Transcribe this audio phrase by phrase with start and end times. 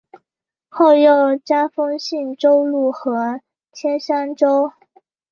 [0.67, 3.39] 后又加封信州路和
[3.71, 4.71] 铅山州。